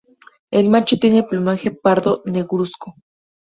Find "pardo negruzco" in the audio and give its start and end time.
1.69-2.95